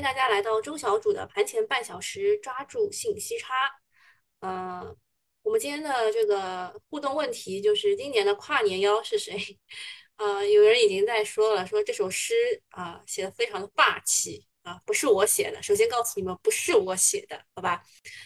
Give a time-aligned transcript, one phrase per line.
[0.00, 3.52] 迎大家来到周小主的盘前半小时，抓住信息差。
[4.40, 4.96] 呃，
[5.42, 9.38] 我们今天的这个互动问题就是今年的跨年妖是谁？
[10.16, 12.34] 呃，有人已经在说了，说这首诗
[12.70, 15.62] 啊写的非常的霸气啊，不是我写的。
[15.62, 17.82] 首先告诉你们，不是我写的，好吧？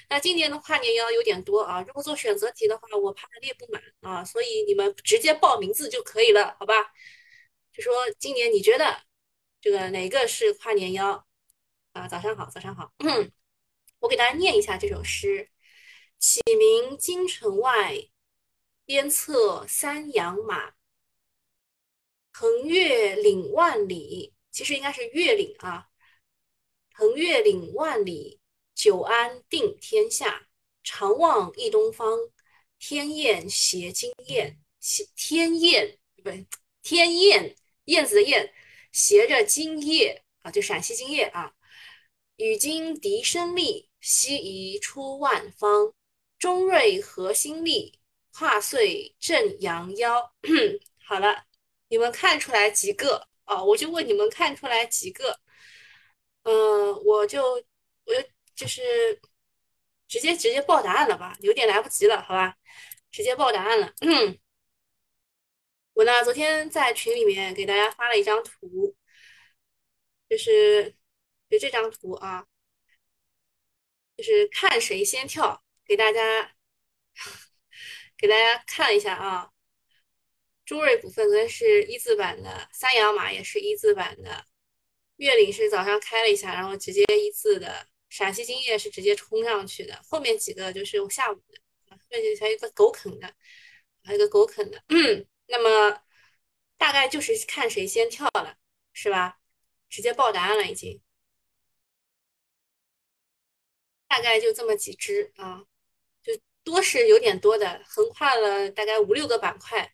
[0.09, 6.75] 那今年的跨年妖有点多啊，如果做选择题的话，我怕列不满啊，所以你们直接报名字就可以了，好吧？
[7.73, 9.03] 就说今年你觉得
[9.61, 11.24] 这个哪个是跨年妖？
[11.95, 12.93] 啊，早上好，早上好。
[14.01, 15.49] 我给大家念一下这首诗：
[16.19, 18.11] 启明京城外，
[18.85, 20.75] 鞭策三阳马。
[22.33, 25.89] 横越岭万里，其实应该是越岭啊。
[26.95, 28.41] 横越岭万里，
[28.75, 30.49] 久安定天下。
[30.83, 32.19] 常望一东方，
[32.77, 34.59] 天燕携金燕。
[35.15, 36.45] 天雁不对，
[36.83, 38.53] 天雁燕子的燕，
[38.91, 41.55] 携着金叶啊，就陕西金叶啊。
[42.37, 45.95] 与金笛声厉，西夷出万方。
[46.39, 47.99] 中瑞核心力，
[48.33, 50.35] 跨岁震阳腰。
[51.07, 51.47] 好了，
[51.89, 53.63] 你们看出来几个啊？
[53.63, 55.41] 我就问你们看出来几个？
[56.43, 57.43] 嗯，我就
[58.05, 58.83] 我就就是
[60.09, 61.37] 直接直接报答案了吧？
[61.41, 62.57] 有点来不及了，好吧？
[63.11, 63.95] 直接报答案了。
[64.01, 64.39] 嗯
[65.95, 68.95] 我呢，昨天在群里面给大家发了一张图，
[70.29, 70.95] 就是。
[71.55, 72.45] 就这张图啊，
[74.17, 76.57] 就是看谁先跳，给大家
[78.17, 79.53] 给大家看一下啊。
[80.65, 84.45] 朱瑞股份跟是一字板的，三阳马也是一字板的，
[85.17, 93.33] 月岭是早上开了一下，然后直接一字的，陕西金叶是直接冲上去的，后面几个就是下午的，后面还有一个狗啃的，
[94.03, 94.83] 还有一个狗啃的。
[95.47, 96.03] 那么
[96.77, 98.57] 大概就是看谁先跳了，
[98.93, 99.39] 是吧？
[99.89, 101.01] 直接报答案了已经。
[104.07, 105.65] 大概就这么几只啊，
[106.23, 106.33] 就
[106.63, 109.93] 多是有点多的，横跨了大概五六个板块。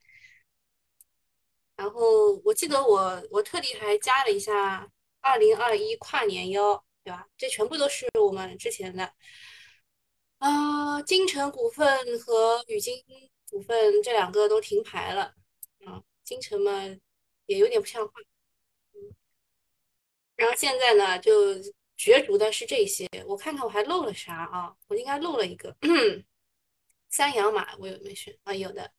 [1.77, 4.91] 然后我记得我我特地还加了一下
[5.21, 7.27] 二零二一跨年妖，对吧？
[7.39, 9.15] 这全部都是我们之前的
[10.39, 13.03] 啊，金城股份和宇金
[13.51, 15.34] 股份这两个都停牌了
[15.87, 16.84] 啊，金城嘛
[17.47, 18.13] 也有点不像话，
[18.93, 19.15] 嗯，
[20.37, 21.33] 然后现在呢就。
[22.00, 24.75] 角逐的是这些，我看看我还漏了啥啊？
[24.88, 25.77] 我应该漏了一个
[27.11, 28.55] 三阳马，我有没选啊？
[28.55, 28.91] 有的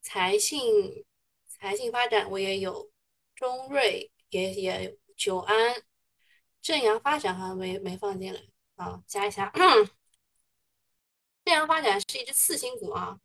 [0.00, 1.04] 财信
[1.46, 2.90] 财信发展我也有，
[3.36, 5.84] 中瑞也也有，久安
[6.60, 8.40] 正阳发展好像没没放进来
[8.74, 9.52] 啊，加一下。
[11.44, 13.20] 正阳发展是一只次新股啊，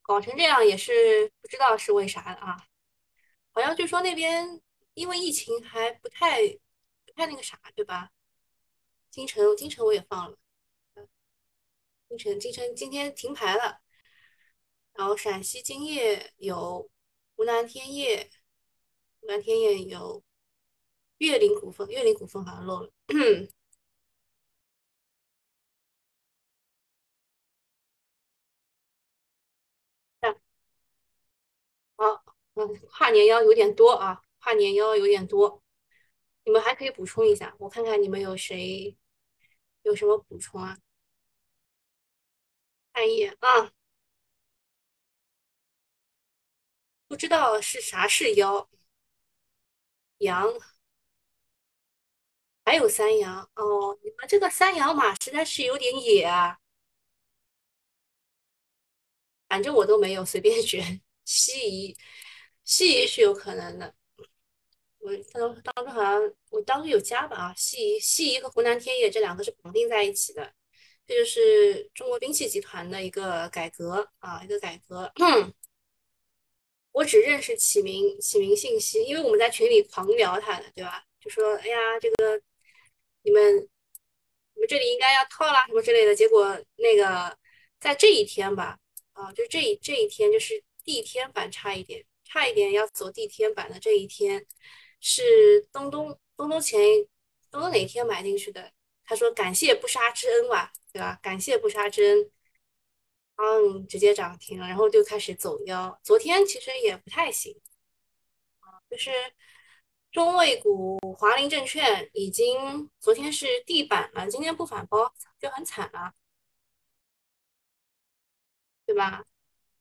[0.00, 2.64] 搞成这样也是不知道是为啥的啊？
[3.50, 4.62] 好像据说那边
[4.94, 6.48] 因为疫情还不太
[7.04, 8.12] 不太那个啥，对吧？
[9.14, 10.36] 金城，金城我也放了，
[12.08, 13.80] 金城，金城今天停牌了。
[14.94, 16.90] 然后陕西金业有，
[17.36, 18.28] 湖南天业，
[19.20, 20.24] 湖南天业有，
[21.18, 22.90] 粤林股份，粤林股份好像漏了。
[31.96, 35.62] 好，嗯，跨年妖有点多啊，跨年妖有点多，
[36.44, 38.96] 你们还可以补充一下，我看看你们有谁。
[39.84, 40.78] 有什么补充啊？
[42.92, 43.72] 看一眼啊，
[47.08, 48.68] 不知道是啥是妖，
[50.18, 50.48] 羊，
[52.64, 53.98] 还有三羊哦。
[54.02, 56.58] 你们这个三羊马实在是有点野啊。
[59.48, 61.96] 反正我都没有随便选， 西夷，
[62.64, 63.94] 西夷是有可能的。
[65.04, 70.50] 我当当时好像我当时有加吧啊，西西夷和湖南天业这两个是绑定在一起的，
[71.06, 75.12] 这就是中国兵器集团的一个改革啊，一个改革。
[76.92, 81.04] 我只认识启明，启明信息，因为我们在群里狂聊他的，对吧？
[81.20, 82.40] 就说哎呀，这个
[83.22, 83.56] 你们
[84.54, 87.36] 你们这里应该要套啦什么之类的，结果那个
[87.78, 88.78] 在这一天吧，
[89.12, 94.46] 啊，就这一这一天就是地天板差一点，差一点要走地天板的这一天。
[95.06, 96.80] 是东东东东前，
[97.50, 98.72] 东东哪天买进去的？
[99.04, 101.18] 他说感谢不杀之恩吧，对吧？
[101.22, 102.30] 感谢不杀之恩，
[103.36, 106.00] 嗯，直接涨停了，然后就开始走腰。
[106.02, 107.60] 昨天其实也不太行
[108.60, 109.10] 啊，就是
[110.10, 116.14] 中卫股华林证券已经昨天是地板了，今天不反包就很惨了，
[118.86, 119.22] 对吧？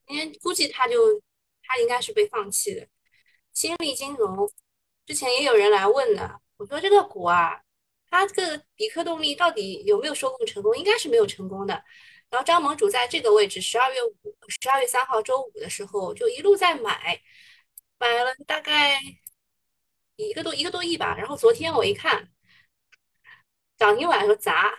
[0.06, 1.22] 今天估计他就
[1.62, 2.90] 他应该是被放弃的，
[3.54, 4.52] 新力金融。
[5.06, 7.62] 之前也有人来问呢，我说这个股啊，
[8.10, 10.78] 它这个比克动力到底有没有收购成功？
[10.78, 11.84] 应该是没有成功的。
[12.30, 14.16] 然后张盟主在这个位置，十二月五、
[14.62, 17.22] 十二月三号周五的时候就一路在买，
[18.00, 19.00] 买了大概
[20.16, 21.16] 一个多一个多亿吧。
[21.18, 22.32] 然后昨天我一看，
[23.78, 24.74] 涨停板的时候砸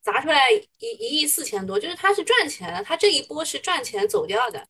[0.00, 4.66] 砸出来一一亿四千多，就是它是赚钱的，它这一波是赚钱走掉的。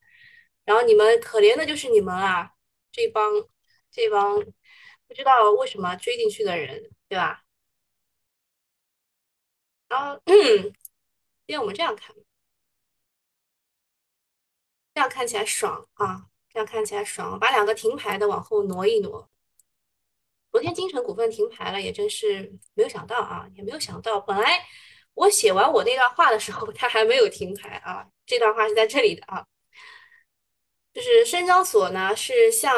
[0.65, 2.51] 然后你们可怜的就是你们啊，
[2.91, 3.31] 这帮
[3.91, 4.43] 这帮
[5.09, 7.45] 不知道为什么追进去的人，对吧？
[9.89, 10.73] 然后，嗯，
[11.47, 12.15] 让我们这样看，
[14.95, 19.31] 这样看起来爽啊，这样看起来爽，把两个停牌的往后挪一挪。
[20.51, 24.67] 昨天金城股份停牌了，也真是没有想到啊，也没有想到，本来
[25.15, 29.47] 我写完我那段话的时候，它还没有停牌啊，这段话是在这里的啊。
[30.97, 32.75] 就是深交所呢，是向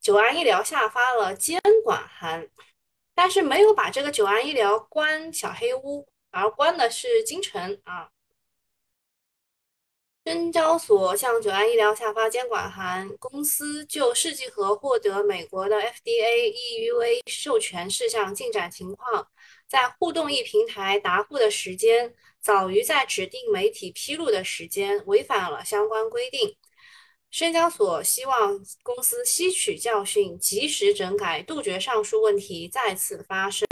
[0.00, 2.48] 九安医疗下发了监管函，
[3.14, 8.10] 但是没有把这个九安医疗关小黑屋，而关的是金城啊。
[10.24, 19.28] 深交所向九安医疗下发监管函，公司就试剂盒获得美国的 FDA EUA 授权事项进展情况，
[19.68, 26.56] 在互动易平台答复的时间早于在指定媒体披露的时间，违反了相关规定。
[27.30, 33.66] 深交所希望公司吸取教训，及时整改，杜绝上述问题再次发生。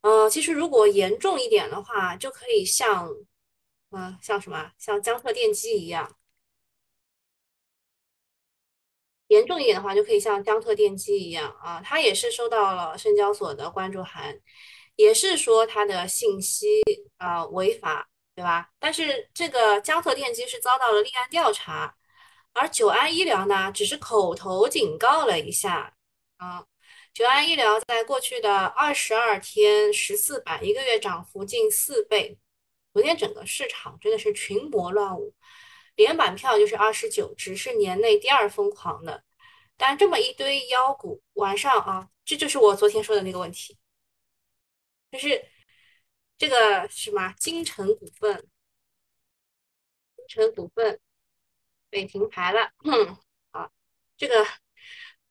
[0.00, 3.08] 呃，其实如果严重一点的话，就可以像，
[3.90, 6.16] 嗯，像什么，像江特电机一样。
[9.28, 14.40] 严重一点的话，就可以像江特电机一样啊，它也是收到了深交所的关注函，
[14.96, 16.66] 也是说它的信息
[17.18, 18.70] 啊违法，对吧？
[18.78, 21.97] 但是这个江特电机是遭到了立案调查。
[22.52, 25.94] 而九安医疗呢，只是口头警告了一下
[26.36, 26.66] 啊。
[27.14, 32.38] 九安医疗在过去的二十二天十四板，一个月涨幅近四倍。
[32.92, 35.34] 昨天整个市场真的是群魔乱舞，
[35.96, 39.24] 连板票就是二十九只，是年内第二疯狂的。
[39.76, 43.78] 但这么一堆妖股，晚上啊，这就是我昨天说的那个问题，
[45.12, 45.44] 就是
[46.36, 48.48] 这个什么金城股份，
[50.16, 51.00] 金城股份。
[51.90, 53.16] 被停牌了，嗯，
[53.52, 53.70] 好，
[54.16, 54.46] 这个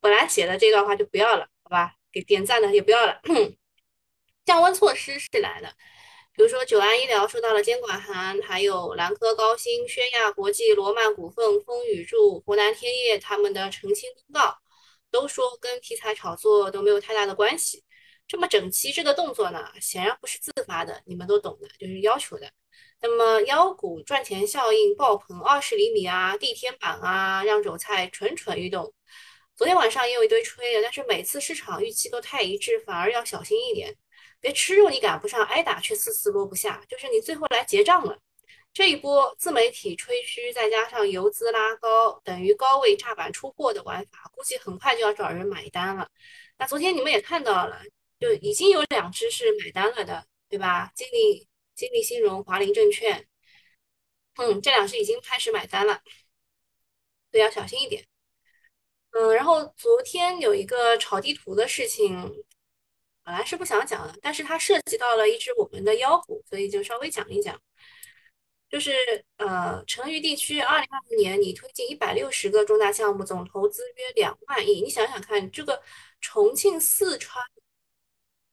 [0.00, 1.94] 本来写的这段话就不要了，好吧？
[2.10, 3.20] 给点赞的也不要了。
[4.44, 5.72] 降温措施是来了，
[6.32, 14.56] 比如说九安医疗收到了监管函，还有兰科高新、宣亚国际、罗曼股份、风雨柱、湖南天业他们的澄清公告，
[15.10, 17.84] 都说跟题材炒作都没有太大的关系。
[18.26, 22.50] 这么整齐这个动作呢，显然不是自发的，你们都懂的，就是要求的。
[23.00, 28.92] 那么妖股赚钱效应爆棚，二十厘米啊，地天板啊，让韭菜蠢蠢欲动。
[29.54, 33.96] 昨天晚上也有一堆吹的，但是每次市场预期都太一致，反而要小心一点，
[34.40, 36.82] 别吃肉你赶不上，挨打却丝丝落不下。
[36.88, 38.18] 就是你最后来结账了，
[38.72, 46.08] 这一波自媒体吹嘘，再加上游资拉高，等于高位炸板出货的玩法，估计很快就要找人买单了。
[46.58, 47.80] 那昨天你们也看到了，
[48.18, 50.90] 就已经有两只是买单了的，对吧？
[50.96, 51.46] 经理。
[51.78, 53.24] 金利新融、华林证券，
[54.34, 56.02] 嗯，这两只已经开始买单了，
[57.30, 58.04] 所以要小心一点。
[59.12, 62.44] 嗯，然后昨天有一个炒地图的事情，
[63.22, 67.60] 本来是不想讲的，但是它涉及到了一只我们的妖股，所以就稍微讲一讲。
[68.68, 68.92] 就是
[69.36, 75.80] 呃，成渝地区二零二零年你推进一百六十个重大项目，总投资约两万亿，你想想看，这个
[76.20, 77.44] 重庆、四川。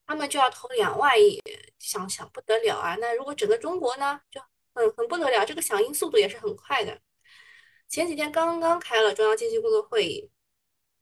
[0.07, 1.41] 他们就要投两万亿，
[1.79, 2.95] 想想不得了啊！
[2.99, 4.39] 那如果整个中国呢，就
[4.73, 7.01] 很很不得了，这个响应速度也是很快的。
[7.89, 10.29] 前几天刚刚开了中央经济工作会议，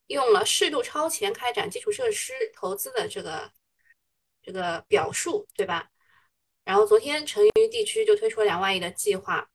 [0.08, 3.52] 用了适度超前开展基础设施投资的这个
[4.42, 5.90] 这个表述，对吧？
[6.64, 9.50] 然后昨天成渝地区就推出了两万亿的计划。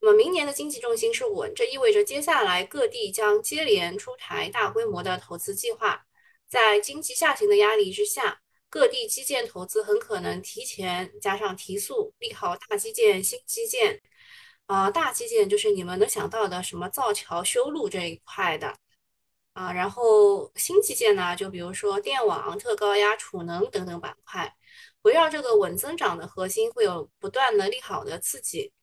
[0.00, 6.06] 那么明年的经济重心是稳，这意味着接下来各地将接连出台大规模的投资计划，
[6.48, 8.42] 在经济下行的压力之下。
[8.76, 14.02] 各地基建投资很可能提前加上提速，利好大基建、新基建。
[14.66, 18.76] 啊，大基建就是你们能想到的什么造桥、修路这一块的
[19.54, 19.72] 啊。
[19.72, 24.54] 然后新基建呢，就比如说电网、特高压储能等等板块，
[25.02, 28.74] 围绕这个稳增长的核心，会有不断的利好的刺激。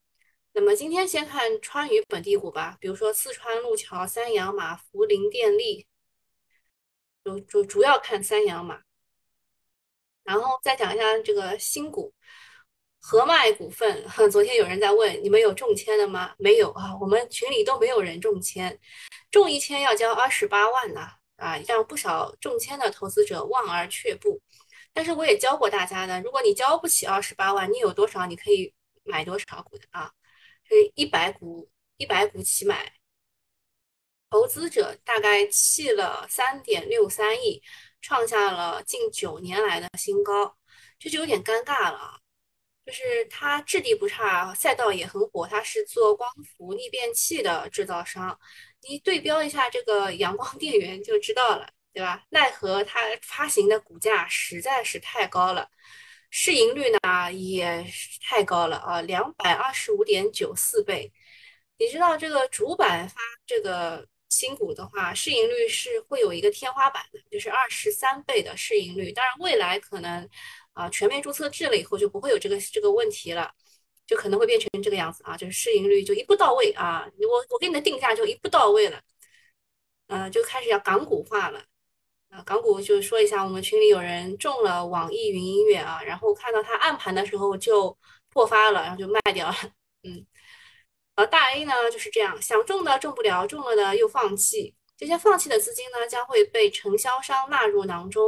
[0.53, 5.85] 那么今天先看川渝本地股吧，比如说四川路桥、三阳马、涪陵电力，
[7.23, 8.81] 主主主要看三阳马。
[10.23, 12.13] 然后再讲一下这个新股，
[12.99, 14.03] 合脉股份。
[14.31, 16.33] 昨天有人在问你们有中签的吗？
[16.37, 18.79] 没有啊，我们群里都没有人中签，
[19.31, 21.01] 中一签要交二十八万呢，
[21.37, 24.41] 啊，让不少中签的投资者望而却步。
[24.93, 30.11] 但是我也教过大家的，如果你交不起二十八万，你有多少你可以买多少股的啊？
[30.65, 32.93] 是一百股，一百股起买。
[34.29, 37.61] 投资者大概弃了三点六三亿，
[38.03, 40.55] 创下了近九年来的新高，
[40.99, 42.19] 这就有点尴尬了啊。
[42.85, 48.37] 就是它质地不差，赛道也很火，它是做光伏逆变器的制造商。
[48.87, 52.21] 你对标一下这个阳光电源就知道了，对吧？
[52.29, 55.69] 奈何它发行的股价实在是太高了，
[56.29, 57.85] 市盈率呢也
[58.21, 61.13] 太高了啊，两百二十五点九四倍。
[61.77, 69.11] 你知道这个主板发这个新股的话，市盈率是会有一个天花板的，就是二十三倍的市盈率。
[69.11, 70.27] 当然未来可能
[70.73, 73.53] 啊全面注册制了以后就不会有这个这个问题了。
[74.05, 79.01] 就可能会变成这个样子啊，就是市盈率就一步到位啊，我我给你的定价就一步到位了，
[80.07, 81.63] 呃，就开始要港股化了，
[82.29, 87.97] 啊，港股就说一下，我们群里有人中了网易云音乐啊，然后看到它暗盘的时候就
[88.29, 89.55] 破发了，然后就卖掉了，
[90.03, 90.25] 嗯，
[91.15, 94.75] 而，大 A 呢就是这样，想中的中不了，中了的又放弃。
[94.95, 98.23] 这些放弃的资金呢，将会被承销商纳入囊中，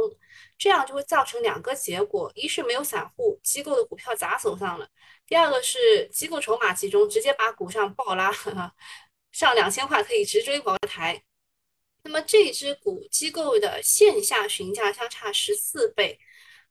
[0.58, 4.86] 这样就会造成两个结果：一是没有散户机构的股票砸手上了；
[5.26, 8.30] 第二个是机构筹码集中，直接把股上暴拉，
[9.32, 11.22] 上两千块可以直追茅台。
[12.02, 16.18] 那么这只股机构的线下询价相差十四倍，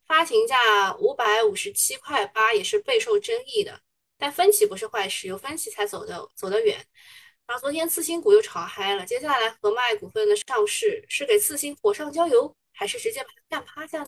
[0.07, 3.81] 发行价五百五十七块八，也是备受争议的。
[4.17, 6.85] 但分歧不是坏事，有分歧才走得走得远。
[7.45, 14.01] 然后昨天次新股又炒嗨了，接下来和脉股份的上市是给次新火上浇油，还是直接把它干趴下？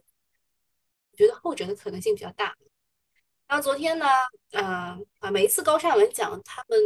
[1.11, 2.55] 我觉得后者的可能性比较大。
[3.47, 4.05] 然后昨天呢，
[4.51, 6.79] 呃啊，每一次高善文讲，他们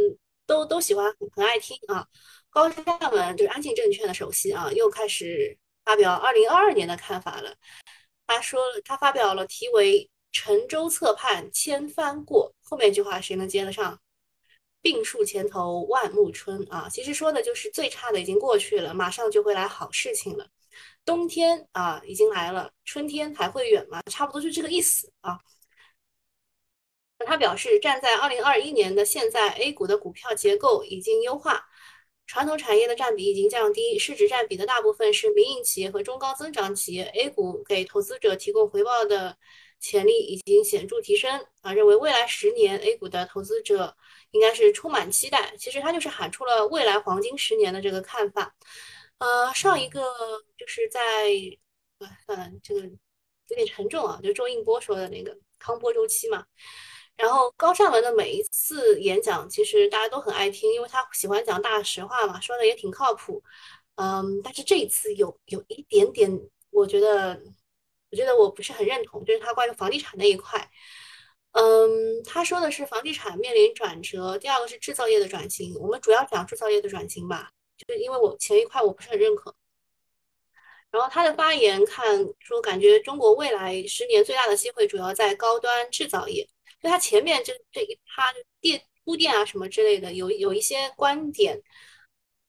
[0.46, 2.06] 都都喜欢很很爱听啊。
[2.50, 7.54] 高善文就是安庆证券的首席啊，又开始发表二零二二年的看法了。
[8.26, 14.00] 他说他发表了题为“沉舟侧畔千帆过”，后面一句话谁能接得上？
[14.80, 20.48] 病树前头万木春啊，其实说的就是最差的已经过去了，马上就会来好事情了。
[21.04, 24.00] 冬天啊已经来了，春天还会远吗？
[24.10, 25.38] 差不多就这个意思啊。
[27.24, 31.64] 他表示，站在二零二一年的现在，A 股的股票结构已经优化，
[32.26, 37.04] 传统产业的占比已经降低，市值占比的大部分是民营企业和中高增长企业。
[37.14, 39.38] A 股给投资者提供回报的
[39.82, 43.94] 潜力已经显著提升啊，认为未来十年 A 股的投资者。
[44.32, 45.54] 应该是充满期待。
[45.58, 48.56] 其实他就是喊出了未来黄金十年的这个看法。
[49.18, 50.00] 呃，上一个
[50.56, 51.00] 就是在，
[51.98, 56.46] 呃，算了，这个有点沉重啊，就周应波说的那个康波周期嘛。
[57.14, 63.42] 然后高善文的每一次演讲，其实大家都很爱听，因为他喜欢讲大实话嘛，说的也挺靠谱。
[63.96, 66.30] 嗯，但是这一次有有一点点，
[66.70, 67.38] 我觉得，
[68.12, 70.70] 我觉得我不是很认同，就是他关于房地产那一块。
[71.52, 75.74] 嗯，他说的是房地产面临转折，第二个是制造业的转型。
[75.80, 79.54] 我们主要讲制造业的转型吧，就是因为我前一块我不是很认可。
[80.90, 86.46] 然后他的发言看说，感觉中国未来十年最大的机会主要在高端制造业。
[86.82, 91.62] 就他前面这这一他电铺垫啊什么之类的，有有一些观点，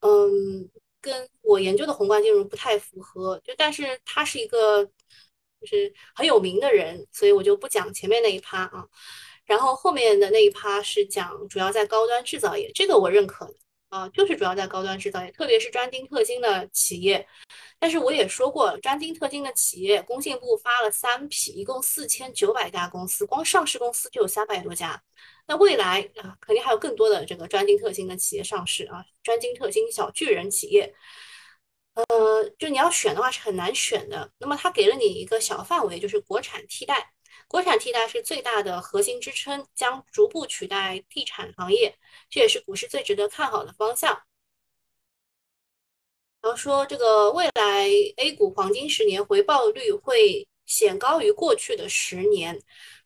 [0.01, 0.70] 嗯，
[1.01, 3.39] 跟我研究的宏观金融不太符合。
[3.43, 4.89] 就但是他是一个。
[5.63, 8.86] 就是很有名的人，所以我就不讲前面那一趴啊，
[9.46, 13.53] 然后后面的那一趴是讲主要在高端制造业，这个我认可
[13.89, 17.27] 啊，就是主要在高端制造业，特别是专精特精的企业。
[17.79, 25.01] 但是我也说过，专精特精的企业，工信部发了三批，一共四千九百家公司，光上市公司就有三百多家。
[25.46, 30.93] 那未来啊，肯定还有更多的这个专精特精的企业上市啊，专精特精小巨人企业。
[31.93, 34.31] 呃，就你要选的话是很难选的。
[34.39, 37.13] 那么它给了你一个小范围，就是国产替代，
[37.47, 41.95] 国产替代是最大的核心支撑，将逐步取代地产行业，
[42.29, 44.23] 这也是股市最值得看好的方向。
[46.41, 52.62] 然后说这个未来 A 股黄金十年回报率会显高于过去的十年。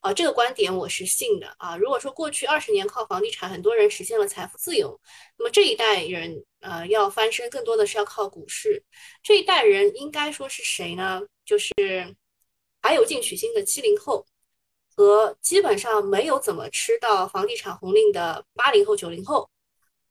[0.08, 1.76] 啊，这个观点我是信的啊。
[1.76, 4.98] 如果说过去二十年靠房地产，很多人实现了财富自由，
[5.38, 8.82] 那么这一代人呃要翻身，更多的是要靠股市。
[9.22, 11.22] 这一代人应该说是谁呢？
[11.46, 11.74] 就是
[12.82, 14.26] 还有进取心的七零后
[14.96, 19.50] 和基本上没有怎么吃到房地产红利的八零后、九零后。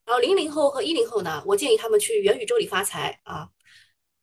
[0.04, 3.48] 然后零零后和一零后呢，我建议他们去元宇宙里发财啊。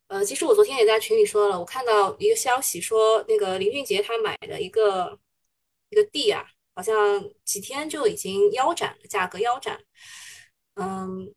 [0.07, 5.17] 呃，其实我昨天也在群里说了，我看到一个消息说，那个林俊杰他买的一个。
[5.93, 9.79] 这个地啊，好像几天就已经腰斩了，价格腰斩。
[10.75, 11.31] 嗯，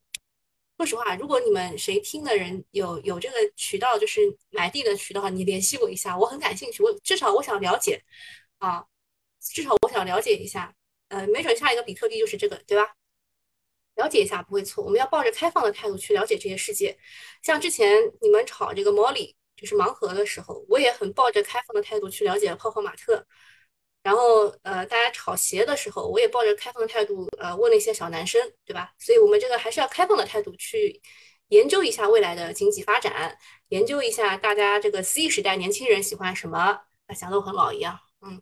[0.78, 4.20] 说实话，如果你们谁听的人有有这个渠道，就是
[4.50, 8.02] 买地的渠道，你联系我一下，我很感兴趣，我至少我想了解
[8.58, 8.86] 啊，
[9.40, 10.74] 至少我想了解一下，
[11.08, 12.94] 呃，没准下一个比特币就是这个，对吧？
[13.96, 16.98] 了解一下不会错，我们要抱着开放的态度去了解这些世界。
[17.42, 23.26] 像之前你们炒这个 Molly，就是盲盒的时候，我也很抱着开放的态度去了解泡泡玛特。
[24.06, 28.92] 然后呃，大家炒鞋的时候，我也抱着开放的态度呃问了一些小男生，对吧？
[29.00, 31.02] 所以我们这个还是要开放的态度去
[31.48, 33.36] 研究一下未来的经济发展，
[33.70, 36.56] 研究一下大家这个 C 时代年轻人喜欢什么。
[37.08, 38.40] 啊，想的我很老一样，嗯。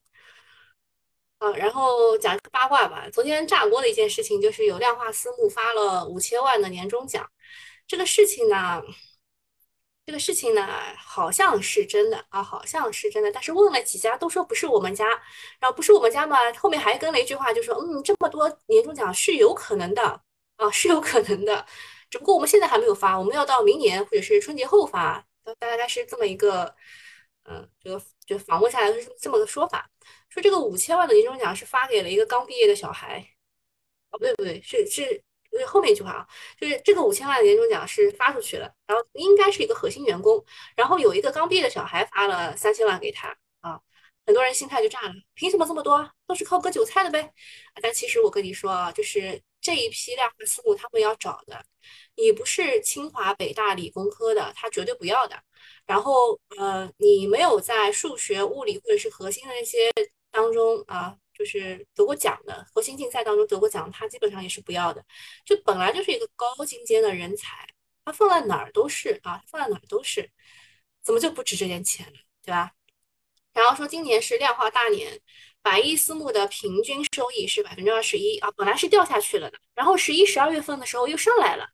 [1.39, 3.09] 啊，然后讲个八卦吧。
[3.11, 7.27] 昨天炸锅的一件事情就是有量化私募发了五千万的年终奖，
[7.87, 8.83] 这个事情呢，
[10.07, 10.67] 这个事情呢
[10.99, 13.33] 好像是真的啊，好像是真的。
[13.33, 15.07] 但是问了几家都说不是我们家，
[15.59, 20.21] 然后不是我们家嘛，后面还跟了一句话，就说嗯，这么多年终奖是有可能的
[20.57, 21.67] 啊，是有可能的，
[22.11, 25.25] 只不过我们现在还没有发，我们要到明年或者是春节后发，
[25.59, 26.75] 大概是这么一个，
[27.45, 29.91] 嗯，这个就访问下来是这么个说法。
[30.29, 33.25] 说这个五千万的年终奖是发给了一个刚毕业的小孩，
[34.11, 35.23] 哦，不对不对，是是，
[35.59, 36.27] 是后面一句话啊，
[36.61, 40.45] 就是这个五千万的年终奖是发出去了，然后应该是一个核心员工，
[40.77, 43.29] 然后有一个刚毕业的小孩发了三千万给他
[43.61, 43.81] 啊，
[44.27, 46.11] 很多人心态就炸了，凭什么这么多？
[46.27, 47.33] 都是靠割韭菜的呗？
[47.83, 51.65] 但其实我跟你说啊，就是这一批量化私募他们要找的，
[52.17, 55.37] 你不是清华北大理工科的，他绝对不要的。
[55.87, 59.91] 然后呃，你没有在数学、物理或者是核心的那些。
[60.35, 65.05] 当中啊，就是得过奖的核心竞赛当中得过奖，他基本上也是不要的。
[65.45, 67.67] 就本来就是一个高精尖的人才，
[68.05, 70.31] 他放在哪儿都是啊，放在哪儿都是，
[71.03, 72.73] 怎么就不值这点钱了，对吧？
[73.53, 75.21] 然后说今年是量化大年，
[75.63, 81.69] 百亿私募的平均收益是百分之二十一啊，本来是掉下去了的，然后十一、十二月份的时候又上来了。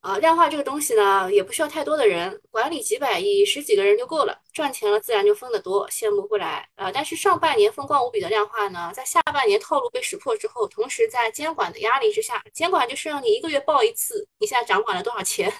[0.00, 6.90] 啊，量化这个东西呢，也不需要太多的人，管理几百亿、十几个人就够了，赚钱了自然就分得多，羡慕不来啊。
[6.90, 15.52] 但是上半年风光无比的量化呢，在下半年套路被识破之后，同时在监管的压力之下，监管就是让你一个月报一次，你现在掌管了多少钱？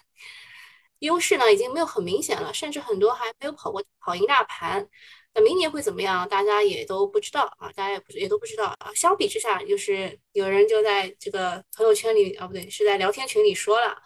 [1.01, 4.89] 优势呢已经没有很明显了，甚至很多还没有跑过跑赢大盘。
[5.35, 6.27] 那明年会怎么样？
[6.29, 8.91] 大家也都不知道啊，大家也不也都不知道啊。
[8.95, 13.97] 相比之下，就是有人就在这个朋友圈里啊，不对，是在聊天群里说了。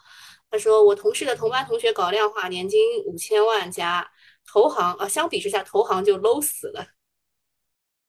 [0.55, 4.09] 他说：“我同事的同班同学搞量化，年薪五千万加
[4.47, 6.87] 投行啊，相比之下，投行就 low 死了，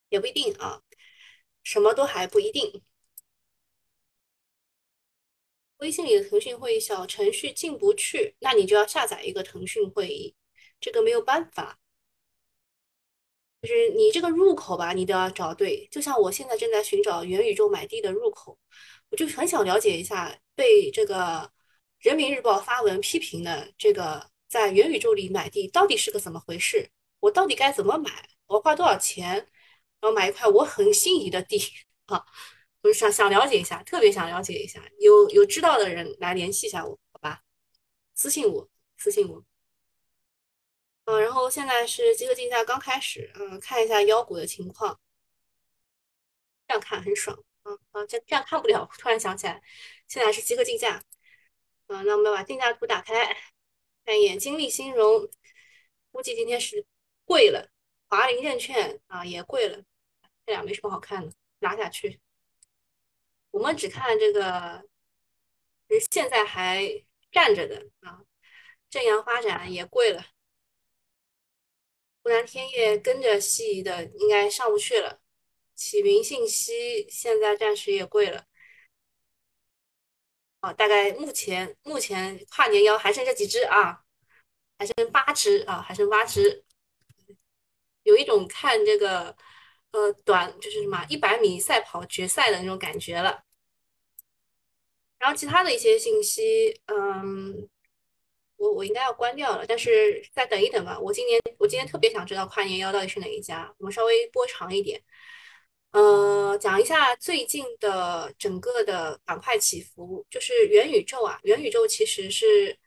[0.10, 0.80] 也不一定啊，
[1.64, 2.84] 什么都还不一定。
[5.78, 10.36] 微信里的腾讯会议小程序进不去，那你就要下载一个腾讯会议，
[10.80, 11.80] 这个没有办法，
[13.64, 15.88] 就是你这个入口吧，你都要找对。
[15.92, 18.60] 就像我现在正在寻找元宇宙买地的入口，
[19.10, 21.52] 我就很想了解一下被这个。”
[22.06, 26.88] 人民日报发文批评的这个在元宇宙里买地到底是个怎么回事？
[27.20, 28.30] 我到底该怎么买？
[28.46, 29.34] 我花多少钱，
[30.00, 31.60] 然后买一块我很心仪的地
[32.06, 32.24] 啊？
[32.84, 37.42] 我想想了解一下，特别想了解一下，有有知道的人来联系一下我，好吧？
[38.14, 39.44] 私信我，私信我。
[41.06, 45.00] 嗯，然后现在是集合竞价刚开始，嗯，看一下妖股的情况。
[46.68, 48.88] 这样看很爽，嗯啊，这这样看不了。
[49.00, 49.60] 突然想起来，
[50.08, 51.02] 现在是集合竞价。
[51.88, 53.38] 啊，那我们把定价图打开，
[54.04, 55.30] 看一眼金利兴融，
[56.12, 56.86] 估计今天是
[57.26, 57.70] 贵了。
[58.08, 59.84] 华林证券啊也贵了，
[60.46, 62.20] 这俩没什么好看的，拿下去。
[63.52, 64.88] 我们只看这个，
[66.12, 68.24] 现在还站着的啊。
[68.90, 70.26] 正阳发展也贵了，
[72.24, 75.22] 湖南天业跟着西移的应该上不去了。
[75.74, 78.46] 启明信息现在暂时也贵了。
[80.66, 84.02] 啊，大概目前目前跨年妖还剩这几只啊，
[84.80, 86.64] 还剩八只啊，还剩八只，
[88.02, 89.36] 有一种看这个
[89.92, 93.44] 呃短就是什么一百米赛跑决赛的那种感觉了。
[95.20, 97.70] 然后其他的一些信息，嗯，
[98.58, 101.00] 我我应该要关掉了，但是再等一等吧。
[101.00, 105.04] 我今年我今天特别想知道跨年妖到底是哪一家，我们稍微播长一点。
[105.96, 112.78] 呃，讲一下最近的整个的板块起伏，就是元宇宙啊，元宇宙其实是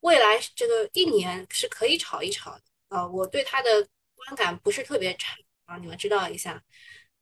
[0.00, 3.04] 未来这个一年是可以炒一炒的啊。
[3.08, 6.62] 我对它的观感不是特别差啊，你们知道一下。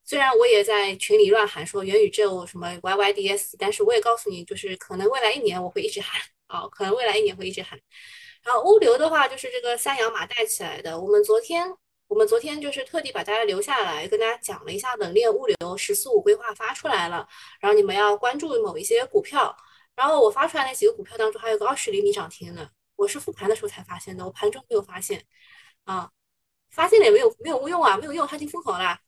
[0.04, 7.80] 虽然我也在群里乱喊说元宇宙什么 YYDS，但是我也告诉你，就是可能未来一年我会一直喊啊，可能未来一年会一直喊。
[8.42, 11.74] 然后物流的话，就是这个三洋马带起来的，我们昨天。
[12.08, 17.28] 我们昨天就是特地把大家留下来，跟大家讲了一下冷链物流“十四五”规划发出来了，
[17.60, 19.54] 然后你们要关注某一些股票，
[19.94, 25.24] 然后我发出来那几个股票当中，还有个二十厘米涨停的，我是复盘的时候才发现的，我盘中没有发现
[25.84, 26.10] 啊，
[26.70, 28.98] 发现了也没有没有用啊，没有用，它已经封好了。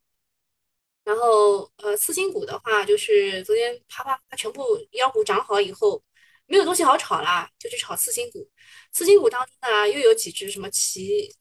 [1.05, 6.03] 然后呃，次新股的话，就是昨天啪啪啪全部妖股涨好以后，
[6.47, 8.51] 没有东西好炒啦，就去炒次新股。
[8.93, 11.35] 次新股当中呢，又有几只什么奇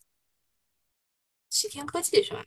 [1.57, 2.45] 齐天科技是吧？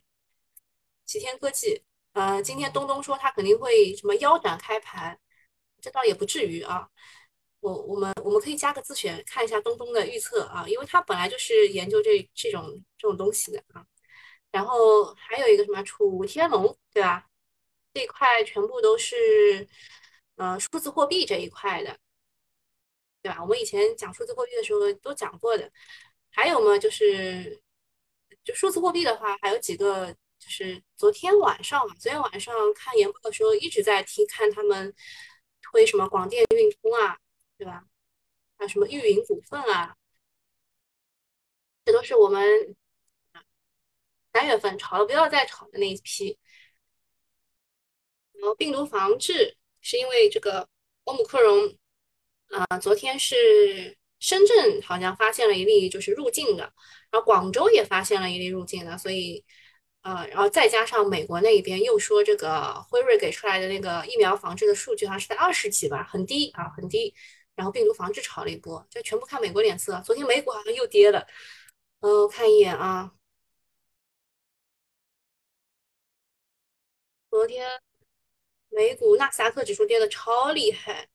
[1.05, 5.19] 齐天科技，呃，今天东东说他肯定会什么腰斩开盘，
[5.81, 6.89] 这倒也不至于啊。
[7.59, 13.85] 我我们我们可以加个自选看一下东东的预测啊，因为他本来就是研究这这种这种东西的啊。
[14.53, 17.27] 然后还有一个什么楚天龙，对吧？
[17.93, 19.67] 这一块全部都是
[20.37, 21.99] 呃数字货币这一块的，
[23.23, 23.39] 对吧？
[23.43, 25.69] 我们以前讲数字货币的时候都讲过的。
[26.31, 27.61] 还有嘛，就是
[28.45, 30.15] 就数字货币的话，还有几个。
[30.41, 34.95] 就是昨天晚上嘛，昨天晚上看研报的时候一直在听，看他们
[35.61, 37.19] 推什么广电运通啊，
[37.59, 37.85] 对吧？
[38.57, 39.95] 还有什么域云股份啊，
[41.85, 42.75] 这都是我们
[44.33, 46.39] 三月份炒了不要再炒的那一批。
[48.33, 50.67] 然后病毒防治是因为这个
[51.05, 51.77] 欧姆克戎，
[52.49, 56.73] 啊，昨天是深圳好像发现了一例就是入境的，
[57.11, 59.45] 然后广州也发现了一例入境的，所以。
[60.03, 67.15] 呃，然后再加上美国那边又说这个辉瑞给出来的那个疫苗防治的数据好像是在二十几吧，很低啊，很低。
[67.55, 70.01] 然后病毒防治炒了一波，就全部看美国脸色。
[70.03, 71.27] 昨天美股好像又跌了，
[72.01, 73.13] 嗯呃，看一眼啊，
[77.31, 77.69] 昨天
[78.69, 81.09] 美股纳斯达克指数跌的超厉害，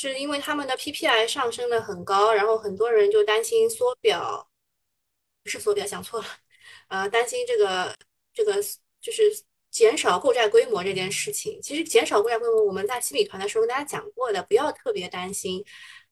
[0.00, 4.48] 是因为他们的 PPI 上升的很高，然后很多人就担心缩表，
[5.42, 6.26] 不是缩表，想错了。
[6.88, 7.94] 呃，担心这个
[8.32, 8.54] 这个
[9.00, 9.22] 就是
[9.70, 11.60] 减少购债规模这件事情。
[11.62, 15.64] 其实减少购债规模，我们在新米团的时候跟大家讲过的，不要特别担心。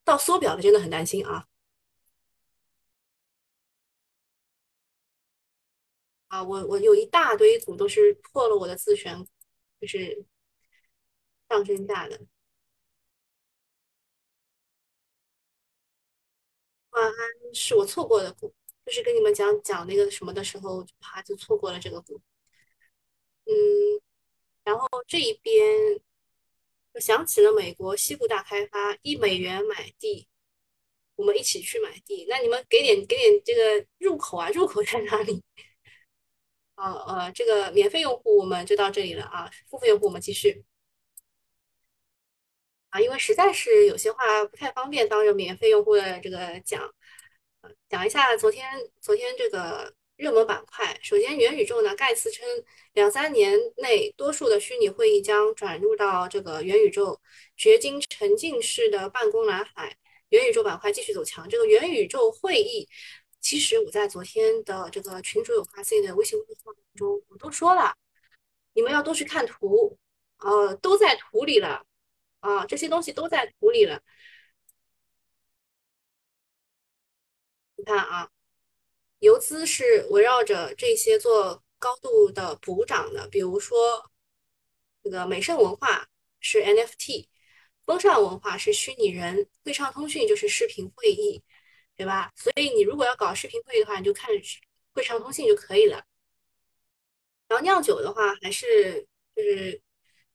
[0.05, 1.47] 到缩表的真的很担心啊！
[6.29, 9.17] 啊，我我有一大堆股都是破了我的自选，
[9.81, 10.25] 就是
[11.49, 12.21] 上升价的。
[16.99, 17.15] 万安
[17.55, 18.53] 是我错过的股。
[18.87, 22.19] 就是跟你们讲讲那个什么的时候，啪就错过了这个股。
[23.45, 23.53] 嗯，
[24.65, 26.01] 然后这一边
[26.93, 30.27] 我想起了美国西部大开发，一美元买地，
[31.17, 32.25] 我们一起去买地。
[32.31, 35.43] 那你们给点给点这个入口啊，入口在哪里？
[36.77, 40.65] 啊呃，这个免费用户我们就到这里了啊，付费用户我们继续。
[43.01, 46.93] 因为实在是有些话不太方便当着免费用户的这个讲。
[47.89, 48.67] 讲一下昨天
[49.01, 50.99] 昨天这个热门板块。
[51.03, 52.47] 首先，元宇宙呢，盖茨称
[52.93, 57.21] 两三年内多数的虚拟会议将转入到这个元宇宙，
[57.57, 59.97] 掘金沉浸式的办公蓝海，
[60.31, 61.49] 元宇宙板块继续走强。
[61.49, 62.89] 这个元宇宙会议，
[63.41, 67.95] 其实我在昨天的这个群主有发 C 的微信公众号中，我都说了，
[68.73, 69.99] 你们要多去看图，
[70.39, 71.85] 呃，都在图里了，
[72.41, 74.03] 啊，这些东西都在图里了。
[77.77, 78.31] 你看啊，
[79.21, 84.11] 游资是围绕着这些做高度的补涨的，比如说
[85.03, 86.09] 这个美盛文化
[86.41, 87.29] 是 NFT，
[87.87, 91.43] 风尚文化是虚拟人，会畅通讯就是视频会议，
[91.97, 92.33] 对吧？
[92.37, 94.31] 所以你如果要搞视频会议的话，你就看
[94.93, 96.05] 会畅通信就可以了。
[97.49, 99.81] 然后酿酒的话，还是就是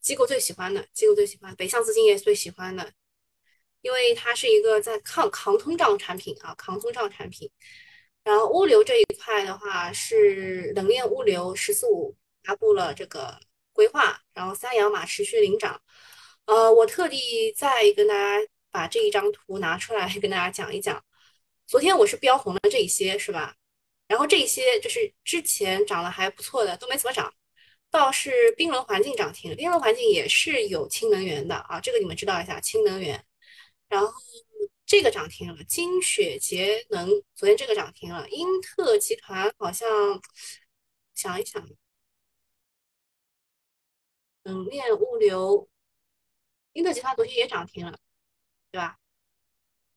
[0.04, 2.92] 机构最喜欢的，机构最喜欢，北向资金也最喜欢的。
[3.82, 7.50] 因为它是一个在抗抗通胀产品啊，抗通胀产品。
[8.24, 13.40] 然后物流这一块的话，是冷链物流“十四五”发布了这个
[13.72, 15.82] 规划，然后三洋马持续领涨。
[16.46, 21.04] 呃，我特地再跟大家把这一张图拿出来跟大家讲一讲。
[21.66, 23.56] 昨天我是标红了这一些，是吧？
[24.08, 27.34] 然后这些就是之前涨得还不错的都没怎么涨，
[27.94, 33.24] 倒是冰轮环境涨停，冰轮环境也是有氢能源的啊，这个你们知道一下，氢能源。
[33.88, 34.12] 然后
[34.84, 39.88] 这个涨停了，金雪节能昨天这个涨停了，英特集团好像
[41.14, 41.64] 想一想，
[44.42, 45.70] 冷链物流，
[46.72, 48.00] 英特集团昨天也涨停了，
[48.72, 48.98] 对吧？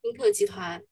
[0.02, 0.84] 英特集团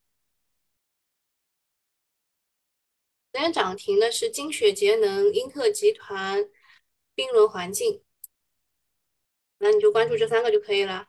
[3.30, 6.48] 昨天涨停的是金雪节能、英特集团、
[7.14, 8.02] 冰轮环境，
[9.58, 11.08] 那你就关注这三个就可以了。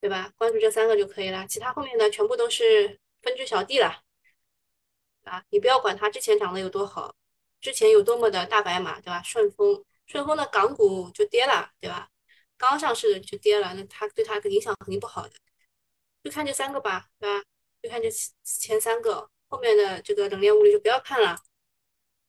[0.00, 0.32] 对吧？
[0.36, 4.02] 关注这三个就可以了，其他后面的全部都是分居小弟了，
[5.22, 7.14] 啊，你不要管它之前涨得有多好，
[7.60, 9.22] 之前有多么的大白马，对吧？
[9.22, 12.10] 顺丰，顺丰的港股就跌了，对吧？
[12.56, 15.34] 刚上市就跌了，那它对它影响肯定不好的。
[16.24, 17.44] 就看这三个吧，对吧？
[17.80, 18.10] 就看这
[18.42, 21.38] 前三个，后面的这个冷链物流就不要看了。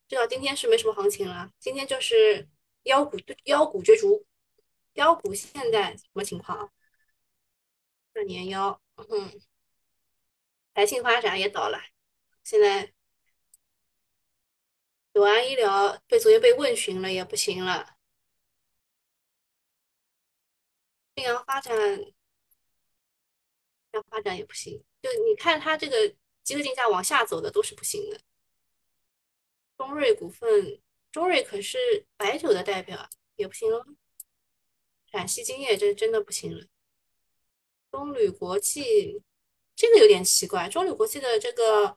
[0.07, 2.47] 至少今天是没什么行情了，今天就是
[2.83, 4.25] 妖股妖股追逐，
[4.93, 6.71] 妖股现在什么情况？
[8.13, 9.41] 二年妖，嗯，
[10.75, 11.81] 财信发展也倒了，
[12.43, 12.93] 现在
[15.13, 17.97] 友安医疗被昨天被问询了，也不行了。
[21.15, 21.75] 信阳发展，
[23.91, 28.19] 要发展也不行，就你看它这个机构竞价往下走的都是不行的。
[29.77, 30.81] 中瑞股份，
[31.13, 31.77] 中瑞可是
[32.17, 33.85] 白酒的代表，也不行了。
[35.11, 36.65] 陕西金叶这真的不行了。
[37.91, 39.21] 中铝国际
[39.75, 41.95] 这个有点奇怪，中铝国际的这个，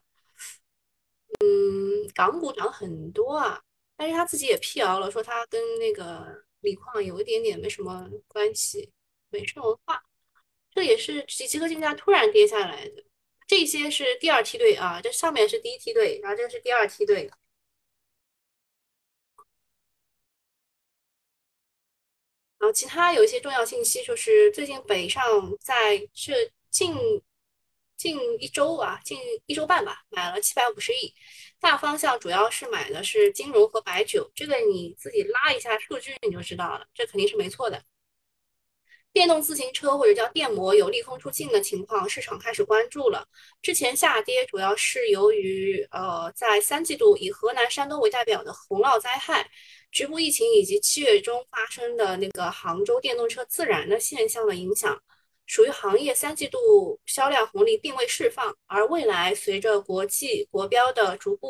[1.41, 3.63] 嗯，港股涨很多啊，
[3.97, 8.93] 但是他自己也辟谣了，说他跟那个锂矿有一点点没什么关系。
[9.31, 10.03] 美盛文化，
[10.71, 13.03] 这也是集集合竞价突然跌下来的。
[13.47, 17.31] 这些是第二梯队啊，这上面是第一梯队，然后这是第二梯队。
[22.59, 25.23] 然后其他有一些重要信息，就是最近北上
[25.61, 26.95] 在这近
[27.97, 31.15] 近一周啊，近一周半吧，买了七百五十亿，
[31.61, 34.31] 大方向主要是买的是金融和白酒。
[34.35, 37.83] 这个你自己拉一下数据你就知道了，这肯定是没错的。
[39.17, 43.27] 电动自行车或者叫电摩有利空出尽的情况，市场开始关注了。
[43.63, 49.51] 之前下跌主要是由于呃，在三季度以河南、山东为代表的洪涝灾害、
[49.91, 55.03] 局部疫情以及七月中发生的那个杭州电动车自燃的现象的影响，
[55.47, 58.55] 属于行业三季度销量红利并未释放。
[58.67, 61.49] 而未来随着国际国标的逐步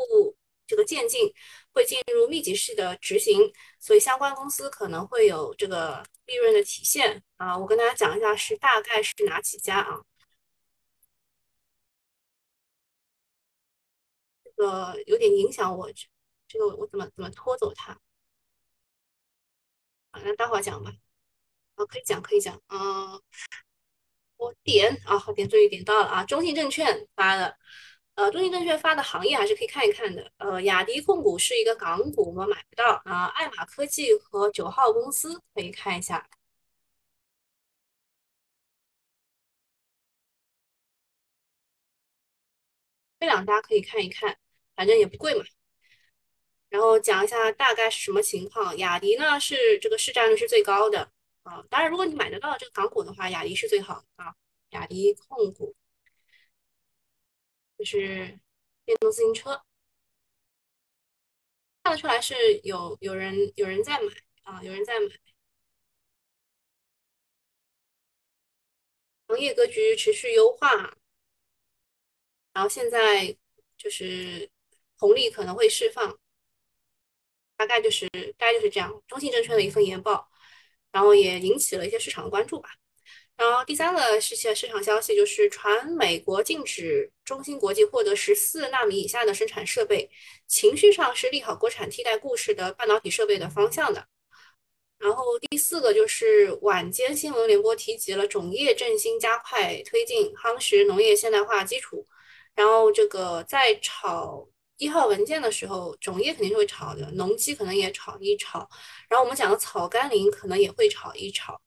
[0.65, 1.29] 这个渐进，
[1.73, 7.57] 会进入密集式的执行，所以相关公司可能会有这个利润的体现啊。
[7.57, 10.01] 我跟大家讲一下是大概是哪几家啊？
[14.43, 15.89] 这个有点影响我，
[16.47, 17.93] 这个我怎么怎么拖走它？
[20.11, 20.91] 啊，那待会儿讲吧。
[21.75, 23.19] 啊，可以讲可以讲啊。
[24.37, 27.57] 我点啊，好点终于点到了啊，中信证券发的。
[28.15, 30.31] 呃，中信证券发的行业还是可以看一看的。
[30.37, 33.25] 呃，雅迪控股是一个港股，我们买不到啊。
[33.27, 36.27] 爱玛科技和九号公司可以看一下，
[43.19, 44.37] 这两家可以看一看，
[44.75, 45.43] 反正也不贵嘛。
[46.69, 48.77] 然后讲一下大概是什么情况。
[48.77, 51.11] 雅迪呢是这个市占率是最高的
[51.43, 54.35] 啊，当然如果你买得到这个港股的话，雅迪是最好的啊。
[54.71, 55.75] 雅迪控股。
[57.77, 58.39] 就是
[58.85, 59.61] 电动自行车，
[61.83, 64.07] 看得出来是有有人有人在买
[64.41, 65.07] 啊，有人在买。
[69.27, 70.97] 行业格局持续优化，
[72.57, 73.37] 然后现在
[73.77, 74.49] 就是
[74.97, 76.17] 红利可能会释放，
[77.55, 78.99] 大概就是大概就是这样。
[79.07, 80.27] 中信证券的一份研报，
[80.91, 82.69] 然后也引起了一些市场的关注吧。
[83.35, 90.09] 然后第三个是现市场消息，就是传美国禁止中芯国际获得十四纳米以下的生产设备，
[90.47, 94.07] 情绪上是利好国产替代故事的半导体设备的方向的。
[94.97, 102.07] 然后第四个就是晚间新闻联播提及了种业振兴加快推进，夯实农业现代化基础。
[102.57, 104.45] 然后这个在炒
[104.77, 108.67] 一号文件的时候，种业肯定是会炒的，农机可能也炒一炒。
[109.07, 111.61] 然后我们讲的草甘膦可能也会炒一炒。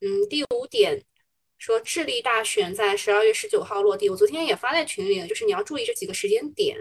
[0.00, 1.04] 嗯，第五点
[1.58, 6.76] 说智利大选在十二月十九号落地，我昨天也发在群里了，就是你要注意这几个时间点，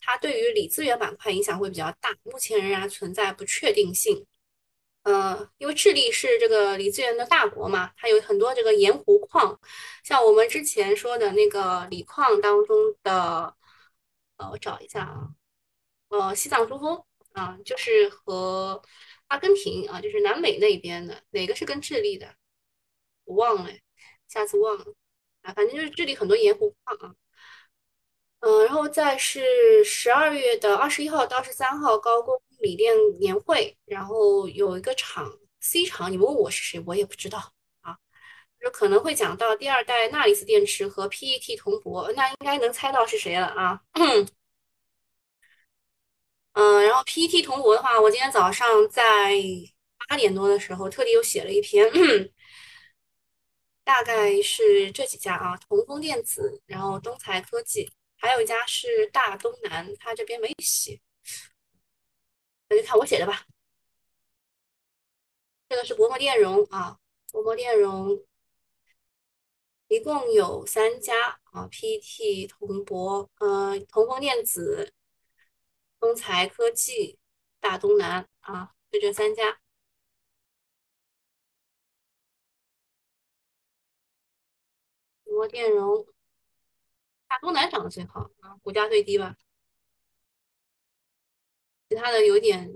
[0.00, 4.26] 它对于锂资源板块影响会比较大，目前仍然存在不确定性。
[5.04, 9.60] 呃，因为智利是这个锂资源的大国嘛，它有很多这个盐湖矿，
[10.02, 13.54] 像我们之前说的那个锂矿当中的，
[14.38, 15.28] 呃，我找一下啊，
[16.08, 18.82] 呃，西藏珠峰啊，就是和
[19.28, 22.34] 阿根廷啊，就是南美那边的，哪个是跟智利的？
[23.24, 23.70] 我忘了，
[24.28, 24.84] 下次忘了。
[25.42, 27.14] 啊，反正就是这里很多盐湖矿啊，
[28.40, 37.96] 嗯，然后再是十二月的二十一号到二十三号高工锂电年会，然后有一个厂 C 厂，你问我是谁，我也不知道啊，
[38.60, 43.80] 就可能会讲到第二代钠离子电池和 PET 铜箔，那应该能猜到是谁了啊，
[46.52, 49.34] 嗯，然后 PET 铜箔的话，我今天早上在
[50.08, 51.90] 八点多的时候特地又写了一篇。
[53.84, 60.98] 大概是这几家啊，同丰电子，然后东财科技，还有一家是大东南，他这边没写，
[62.68, 63.44] 那就看我写的吧。
[65.68, 66.98] 这个是薄膜电容啊，
[67.32, 68.24] 薄膜电容
[69.88, 74.92] 一共有三家啊，PET、铜箔、呃，同丰电子、
[76.00, 77.18] 东财科技、
[77.60, 79.60] 大东南啊，就这三家。
[85.24, 86.06] 薄膜电容，
[87.28, 89.36] 大东南涨得最好啊，股价最低吧。
[91.94, 92.68] 其他的有点，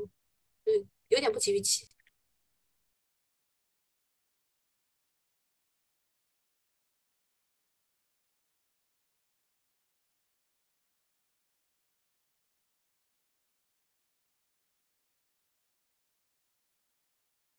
[0.65, 1.89] 嗯，有点不及预期。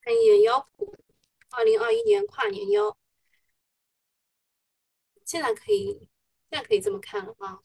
[0.00, 0.96] 看一眼腰股，
[1.50, 2.96] 二零二一年跨年腰，
[5.26, 6.08] 现在可以，
[6.50, 7.60] 现在可以这么看了啊。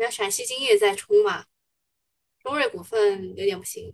[0.00, 1.44] 那陕西金业在冲嘛，
[2.44, 3.92] 中瑞股份有点不行，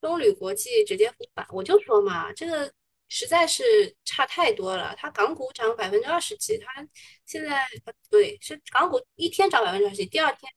[0.00, 2.72] 中铝国际直接复板，我就说嘛，这个
[3.08, 4.94] 实在是差太多了。
[4.96, 6.88] 它港股涨百分之二十几，它
[7.26, 7.66] 现在
[8.08, 10.52] 对是港股一天涨百分之二十几，第二天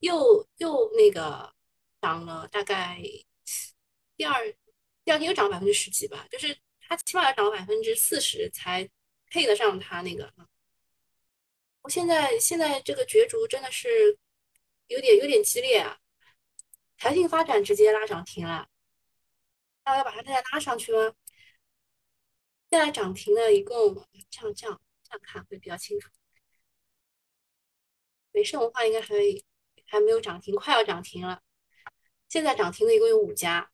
[0.00, 1.50] 又又那个
[2.02, 3.00] 涨了大概
[4.18, 4.54] 第二
[5.02, 8.86] 第二天又涨百分之十几吧，就是它起码要涨百分之四十才
[9.30, 10.30] 配得上它那个。
[11.88, 14.18] 现在现在这个角逐真的是
[14.88, 15.98] 有点有点激烈啊！
[16.96, 18.68] 弹性发展直接拉涨停了，
[19.84, 21.14] 那我要把它再拉上去吗？
[22.70, 23.94] 现在涨停的一共
[24.30, 26.10] 这样这样这样看会比较清楚。
[28.32, 29.14] 美盛文化应该还
[29.86, 31.42] 还没有涨停，快要涨停了。
[32.28, 33.70] 现在涨停的一共有五家，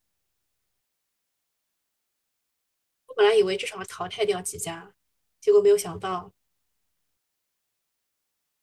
[3.07, 4.95] 我本来以为至少要淘汰掉几家，
[5.41, 6.33] 结果没有想到。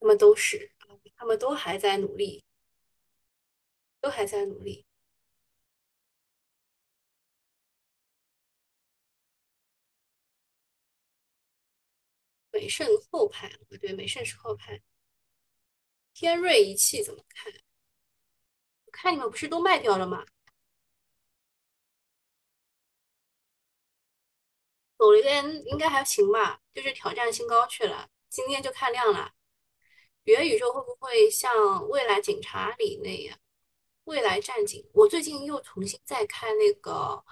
[0.02, 0.72] 他们都是，
[1.16, 2.44] 他们都还在努力，
[4.02, 4.86] 都还在努力。
[12.52, 14.82] 美盛后排，对，美盛是后排。
[16.14, 17.54] 天瑞仪器怎么看？
[18.86, 20.26] 我看你们不是都卖掉了吗？
[24.98, 28.10] 走了一根，应该还行吧，就是挑战新高去了。
[28.30, 29.34] 今天就看量了。
[30.24, 33.38] 元宇宙会不会像未来警察里那样？
[34.06, 37.24] 未来战警，我最近又重新在看那个，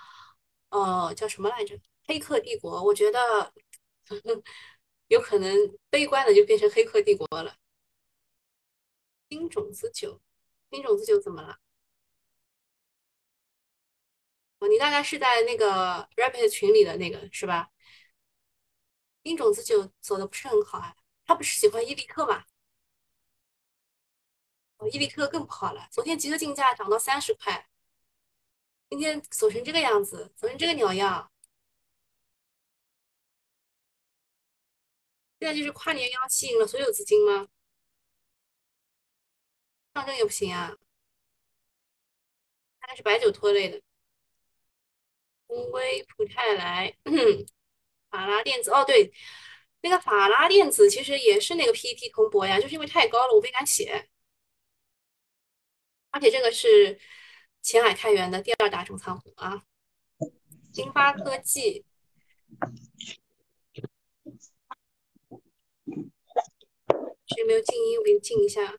[0.69, 1.75] 呃，叫什么来着？
[2.05, 2.79] 《黑客帝国》。
[2.83, 3.53] 我觉得
[5.07, 5.55] 有可能
[5.89, 7.55] 悲观的就变成《黑客帝国》了。
[9.29, 10.19] 金种子酒，
[10.71, 11.59] 金种子酒怎么了？
[14.59, 17.69] 哦，你大概是在那个 Rapid 群里的那个是吧？
[19.23, 22.43] 金种子酒走的不是很好啊，他不是喜欢伊利克吗？
[24.79, 25.87] 哦，伊利特更不好了。
[25.91, 27.67] 昨天集合竞价涨到三十块，
[28.89, 31.31] 今天走成这个样子，走成这个鸟样。
[35.39, 37.47] 现在就是跨年要吸引了所有资金吗？
[39.93, 40.75] 上证也不行啊，
[42.79, 43.81] 大概是白酒拖累的。
[45.47, 46.95] 公威、普泰来、
[48.09, 49.11] 法拉电子，哦对，
[49.81, 54.09] 那个法拉电子其实也是那个 PET 铜箔呀，就是因为太高了，我没敢写。
[56.11, 56.99] 而且这个是
[57.61, 59.63] 前海开源的第二大重仓股啊，
[60.73, 61.85] 金发科技，
[67.27, 67.97] 谁没有静音？
[67.99, 68.77] 我给你静一下。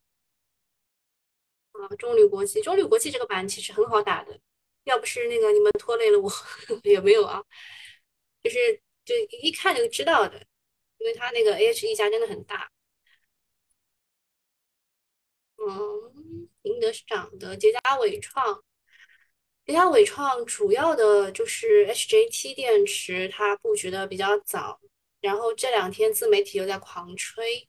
[1.72, 4.38] 啊，中铝国际，中铝国际这个板其实很好打的，
[4.84, 6.30] 要不是那个你们拖累了我，
[6.84, 7.42] 也没有啊，
[8.42, 10.46] 就是就一看就知道的，
[10.98, 12.70] 因为它那个 AHE 加真的很大。
[15.56, 18.62] 嗯，宁德是涨的，捷佳伟创，
[19.64, 24.80] 捷佳伟创主要的就是 HJT 电池，它布局的比较早，
[25.20, 27.68] 然后这两天自媒体又在狂吹。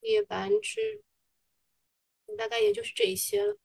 [0.00, 1.02] 叶板指，
[2.36, 3.56] 大概也就是这一些了。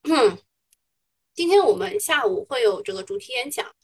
[1.34, 3.76] 今天我们下午会有这个主题演讲。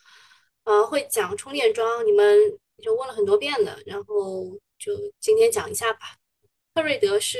[0.66, 2.38] 呃，会讲充电桩，你们
[2.82, 6.18] 就问了很多遍的，然后就今天讲一下吧。
[6.74, 7.38] 特瑞德是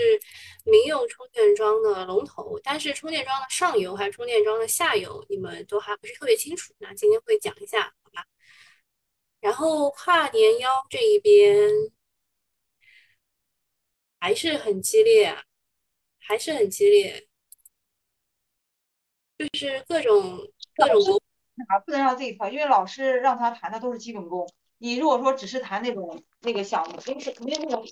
[0.64, 6.74] 民用充电桩的龙头，但是充电桩的上游还是充电桩的下游，你们都还不是特别清楚。
[6.78, 8.26] 那今天会讲一下，好吧？
[9.42, 11.70] 然后跨年腰这一边
[14.20, 15.36] 还是很激烈，
[16.20, 17.28] 还是很激烈，
[19.38, 21.22] 就是各种各种国。
[21.86, 24.48] 不能让自己跳，因为老师让他弹的都是基本功。
[24.78, 27.86] 你如果说只是弹那种那个小的，没没有那种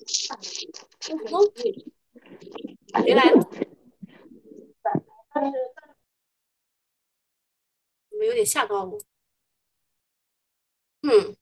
[3.04, 3.50] 谁来了？
[5.34, 5.52] 但是
[8.10, 9.00] 你们有点吓到我。
[11.02, 11.36] 嗯，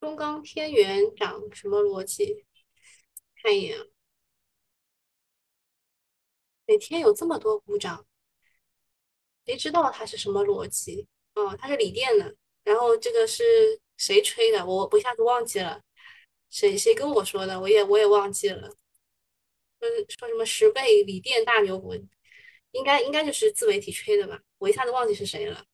[0.00, 2.46] 中钢天元长什么逻辑？
[3.42, 3.84] 看一眼啊，
[6.66, 8.06] 每天有这么多股涨，
[9.46, 11.06] 谁知道它是什么逻辑？
[11.34, 12.34] 哦，它是锂电的，
[12.64, 13.44] 然后这个是
[13.96, 14.66] 谁吹的？
[14.66, 15.80] 我我一下子忘记了，
[16.50, 17.60] 谁谁跟我说的？
[17.60, 18.68] 我也我也忘记了。
[19.78, 19.88] 说
[20.18, 21.94] 说什么十倍锂电大牛股，
[22.72, 24.40] 应该应该就是自媒体吹的吧？
[24.58, 25.64] 我一下子忘记是谁了。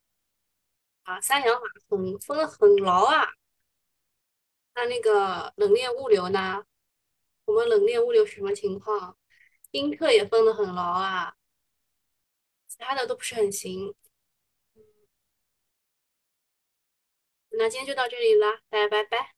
[1.03, 3.27] 啊，三洋马桶封的很牢啊。
[4.75, 6.63] 那那个冷链物流呢？
[7.45, 9.17] 我们冷链物流是什么情况？
[9.71, 11.33] 英特也封的很牢啊，
[12.73, 13.93] 其他的都不是很行。
[17.51, 19.35] 那今天就到这里啦，大家拜拜。